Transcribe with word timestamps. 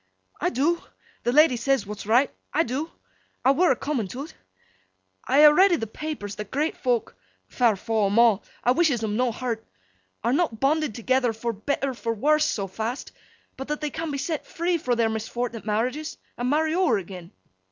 'I 0.41 0.49
do. 0.49 0.83
The 1.21 1.31
lady 1.31 1.55
says 1.55 1.85
what's 1.85 2.07
right. 2.07 2.33
I 2.51 2.63
do. 2.63 2.89
I 3.45 3.51
were 3.51 3.71
a 3.71 3.75
coming 3.75 4.07
to 4.07 4.25
't. 4.25 4.33
I 5.25 5.43
ha' 5.43 5.51
read 5.53 5.71
i' 5.71 5.77
th' 5.77 5.93
papers 5.93 6.37
that 6.37 6.49
great 6.49 6.75
folk 6.75 7.15
(fair 7.47 7.75
faw 7.75 8.07
'em 8.07 8.17
a'! 8.17 8.41
I 8.63 8.71
wishes 8.71 9.03
'em 9.03 9.15
no 9.15 9.31
hurt!) 9.31 9.63
are 10.23 10.33
not 10.33 10.59
bonded 10.59 10.95
together 10.95 11.33
for 11.33 11.53
better 11.53 11.93
for 11.93 12.15
worst 12.15 12.49
so 12.49 12.65
fast, 12.65 13.11
but 13.57 13.67
that 13.67 13.79
they 13.79 13.91
can 13.91 14.09
be 14.09 14.17
set 14.17 14.47
free 14.47 14.79
fro' 14.79 14.95
their 14.95 15.07
misfortnet 15.07 15.65
marriages, 15.65 16.17
an' 16.35 16.49
marry 16.49 16.73
ower 16.73 16.97
agen. 16.97 17.31